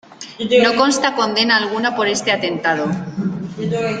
[0.63, 2.85] No consta condena alguna por este atentado.